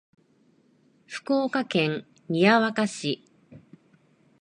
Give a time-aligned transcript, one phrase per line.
[1.05, 3.23] 福岡県宮若市